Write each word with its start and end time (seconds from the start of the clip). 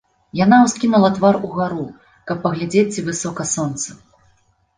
Яна 0.37 0.57
ўскінула 0.61 1.09
твар 1.17 1.37
угару, 1.49 1.85
каб 2.31 2.41
паглядзець, 2.47 2.89
ці 2.97 3.05
высока 3.11 3.41
сонца. 3.53 3.89